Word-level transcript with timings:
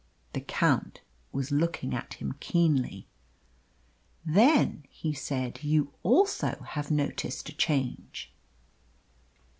The 0.33 0.41
Count 0.41 1.01
was 1.31 1.51
looking 1.51 1.93
at 1.93 2.15
him 2.15 2.33
keenly. 2.39 3.05
"Then," 4.25 4.81
he 4.89 5.13
said, 5.13 5.63
"you 5.63 5.93
also 6.01 6.63
have 6.69 6.89
noticed 6.89 7.49
a 7.49 7.53
change." 7.55 8.33